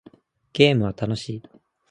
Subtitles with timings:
[0.53, 1.43] ゲームは楽しい